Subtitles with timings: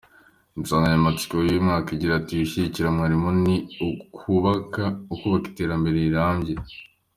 [0.57, 3.55] Insanganyamatsiko y’uyu mwaka igira iti ‘Gushyigikira Mwarimu ni
[3.89, 4.83] ukubaka
[5.49, 6.53] iterambere rirambye.